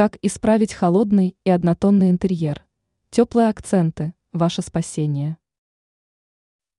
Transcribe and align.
Как 0.00 0.16
исправить 0.22 0.72
холодный 0.72 1.36
и 1.44 1.50
однотонный 1.50 2.08
интерьер? 2.08 2.64
Теплые 3.10 3.50
акценты– 3.50 4.14
ваше 4.32 4.62
спасение. 4.62 5.36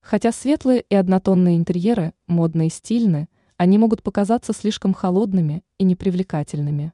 Хотя 0.01 0.31
светлые 0.31 0.81
и 0.89 0.95
однотонные 0.95 1.55
интерьеры 1.55 2.15
модны 2.25 2.65
и 2.65 2.69
стильны, 2.71 3.29
они 3.57 3.77
могут 3.77 4.01
показаться 4.01 4.53
слишком 4.53 4.95
холодными 4.95 5.63
и 5.77 5.83
непривлекательными. 5.83 6.93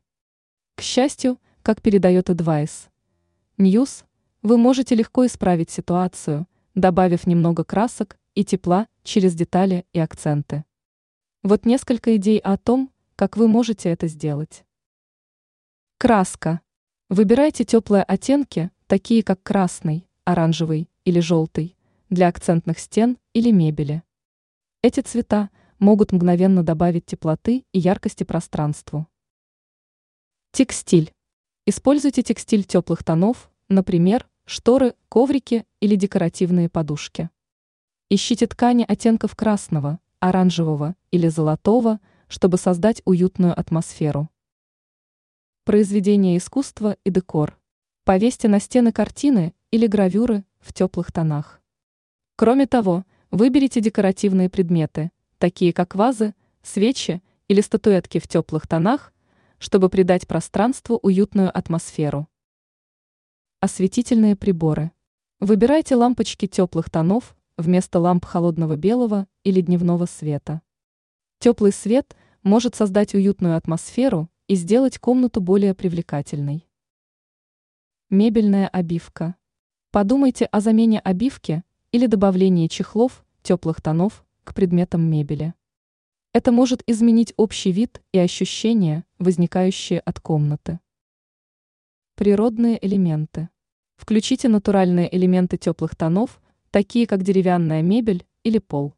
К 0.75 0.81
счастью, 0.81 1.39
как 1.61 1.81
передает 1.81 2.29
Advice 2.29 2.89
News, 3.57 4.03
вы 4.41 4.57
можете 4.57 4.95
легко 4.95 5.25
исправить 5.25 5.69
ситуацию, 5.69 6.45
добавив 6.75 7.25
немного 7.25 7.63
красок 7.63 8.19
и 8.35 8.43
тепла 8.43 8.89
через 9.01 9.33
детали 9.33 9.85
и 9.93 9.99
акценты. 9.99 10.65
Вот 11.41 11.65
несколько 11.65 12.17
идей 12.17 12.39
о 12.39 12.57
том, 12.57 12.91
как 13.15 13.37
вы 13.37 13.47
можете 13.47 13.87
это 13.87 14.07
сделать. 14.07 14.65
Краска. 15.99 16.61
Выбирайте 17.09 17.63
теплые 17.63 18.03
оттенки, 18.03 18.69
такие 18.85 19.23
как 19.23 19.41
красный, 19.41 20.07
оранжевый 20.25 20.91
или 21.05 21.19
желтый, 21.19 21.75
для 22.11 22.27
акцентных 22.27 22.77
стен 22.77 23.17
или 23.33 23.49
мебели. 23.49 24.03
Эти 24.83 24.99
цвета 24.99 25.49
могут 25.79 26.11
мгновенно 26.11 26.61
добавить 26.61 27.07
теплоты 27.07 27.65
и 27.71 27.79
яркости 27.79 28.23
пространству. 28.23 29.07
Текстиль. 30.51 31.11
Используйте 31.65 32.21
текстиль 32.21 32.63
теплых 32.63 33.03
тонов, 33.03 33.49
например, 33.67 34.29
шторы, 34.45 34.93
коврики 35.09 35.65
или 35.79 35.95
декоративные 35.95 36.69
подушки. 36.69 37.31
Ищите 38.11 38.45
ткани 38.45 38.85
оттенков 38.87 39.35
красного, 39.35 39.99
оранжевого 40.19 40.95
или 41.09 41.27
золотого, 41.27 41.99
чтобы 42.27 42.59
создать 42.59 43.01
уютную 43.03 43.59
атмосферу. 43.59 44.29
Произведение 45.67 46.37
искусства 46.37 46.95
и 47.03 47.09
декор. 47.09 47.59
Повесьте 48.05 48.47
на 48.47 48.61
стены 48.61 48.93
картины 48.93 49.53
или 49.69 49.85
гравюры 49.85 50.45
в 50.59 50.71
теплых 50.71 51.11
тонах. 51.11 51.61
Кроме 52.37 52.67
того, 52.67 53.03
выберите 53.31 53.81
декоративные 53.81 54.49
предметы, 54.49 55.11
такие 55.39 55.73
как 55.73 55.95
вазы, 55.95 56.35
свечи 56.63 57.21
или 57.49 57.59
статуэтки 57.59 58.19
в 58.19 58.29
теплых 58.29 58.65
тонах, 58.65 59.11
чтобы 59.57 59.89
придать 59.89 60.25
пространству 60.25 61.01
уютную 61.03 61.51
атмосферу. 61.53 62.29
Осветительные 63.59 64.37
приборы. 64.37 64.91
Выбирайте 65.41 65.97
лампочки 65.97 66.47
теплых 66.47 66.89
тонов 66.89 67.35
вместо 67.57 67.99
ламп 67.99 68.23
холодного 68.23 68.77
белого 68.77 69.27
или 69.43 69.59
дневного 69.59 70.05
света. 70.05 70.61
Теплый 71.39 71.73
свет 71.73 72.15
может 72.41 72.73
создать 72.73 73.13
уютную 73.13 73.57
атмосферу 73.57 74.29
и 74.47 74.55
сделать 74.55 74.97
комнату 74.97 75.41
более 75.41 75.73
привлекательной. 75.73 76.65
Мебельная 78.09 78.69
обивка. 78.69 79.35
Подумайте 79.91 80.45
о 80.45 80.61
замене 80.61 80.99
обивки 80.99 81.63
или 81.91 82.05
добавлении 82.07 82.67
чехлов 82.67 83.25
теплых 83.41 83.81
тонов 83.81 84.25
к 84.45 84.53
предметам 84.53 85.01
мебели. 85.01 85.53
Это 86.31 86.53
может 86.53 86.81
изменить 86.87 87.33
общий 87.35 87.73
вид 87.73 88.01
и 88.13 88.19
ощущения, 88.19 89.03
возникающие 89.19 89.99
от 89.99 90.21
комнаты. 90.21 90.79
Природные 92.15 92.83
элементы. 92.85 93.49
Включите 93.97 94.47
натуральные 94.47 95.13
элементы 95.13 95.57
теплых 95.57 95.95
тонов, 95.95 96.41
такие 96.71 97.05
как 97.05 97.23
деревянная 97.23 97.81
мебель 97.81 98.25
или 98.43 98.59
пол. 98.59 98.93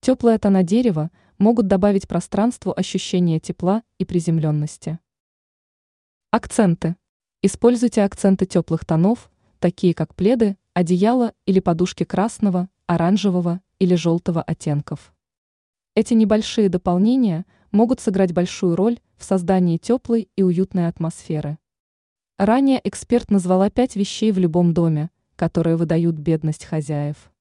Теплые 0.00 0.38
тона 0.38 0.62
дерева 0.62 1.10
могут 1.38 1.66
добавить 1.66 2.06
пространству 2.06 2.72
ощущение 2.76 3.40
тепла 3.40 3.82
и 3.98 4.04
приземленности. 4.04 4.98
Акценты. 6.30 6.96
Используйте 7.42 8.02
акценты 8.02 8.46
теплых 8.46 8.84
тонов, 8.84 9.30
такие 9.58 9.94
как 9.94 10.14
пледы, 10.14 10.56
одеяло 10.72 11.34
или 11.46 11.58
подушки 11.58 12.04
красного, 12.04 12.68
оранжевого 12.86 13.60
или 13.78 13.94
желтого 13.94 14.42
оттенков. 14.42 15.12
Эти 15.94 16.14
небольшие 16.14 16.68
дополнения 16.68 17.44
могут 17.72 18.00
сыграть 18.00 18.32
большую 18.32 18.76
роль 18.76 19.00
в 19.16 19.24
создании 19.24 19.78
теплой 19.78 20.28
и 20.36 20.42
уютной 20.42 20.86
атмосферы. 20.86 21.58
Ранее 22.38 22.80
эксперт 22.84 23.30
назвала 23.30 23.68
пять 23.68 23.96
вещей 23.96 24.30
в 24.30 24.38
любом 24.38 24.72
доме, 24.72 25.10
которые 25.34 25.76
выдают 25.76 26.16
бедность 26.16 26.64
хозяев. 26.64 27.32